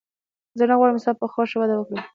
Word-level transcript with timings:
زه 0.57 0.63
نه 0.69 0.75
غواړم 0.79 0.97
ستا 1.03 1.11
په 1.19 1.25
خوښه 1.33 1.57
واده 1.57 1.75
وکړم 1.77 2.01